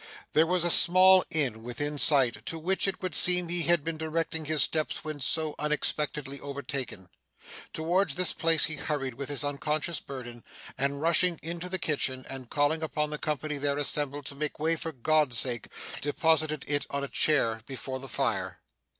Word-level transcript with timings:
There 0.33 0.47
was 0.47 0.63
a 0.63 0.71
small 0.71 1.23
inn 1.29 1.61
within 1.61 1.99
sight, 1.99 2.43
to 2.47 2.57
which, 2.57 2.87
it 2.87 3.03
would 3.03 3.13
seem, 3.13 3.49
he 3.49 3.61
had 3.61 3.83
been 3.83 3.99
directing 3.99 4.45
his 4.45 4.63
steps 4.63 5.03
when 5.03 5.19
so 5.19 5.53
unexpectedly 5.59 6.39
overtaken. 6.39 7.07
Towards 7.71 8.15
this 8.15 8.33
place 8.33 8.65
he 8.65 8.77
hurried 8.77 9.13
with 9.13 9.29
his 9.29 9.43
unconscious 9.43 9.99
burden, 9.99 10.43
and 10.75 11.03
rushing 11.03 11.39
into 11.43 11.69
the 11.69 11.77
kitchen, 11.77 12.25
and 12.31 12.49
calling 12.49 12.81
upon 12.81 13.11
the 13.11 13.19
company 13.19 13.59
there 13.59 13.77
assembled 13.77 14.25
to 14.25 14.33
make 14.33 14.57
way 14.57 14.75
for 14.75 14.91
God's 14.91 15.37
sake, 15.37 15.67
deposited 16.01 16.65
it 16.67 16.87
on 16.89 17.03
a 17.03 17.07
chair 17.07 17.61
before 17.67 17.99
the 17.99 18.09
fire. 18.09 18.59